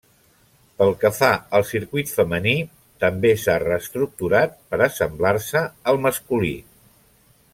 Pel 0.77 0.93
que 1.01 1.09
fa 1.17 1.27
al 1.57 1.65
circuit 1.71 2.13
femení, 2.13 2.55
també 3.03 3.33
s'ha 3.43 3.59
reestructurat 3.65 4.57
per 4.73 4.81
assemblar-se 4.89 5.65
al 5.93 6.01
masculí. 6.09 6.53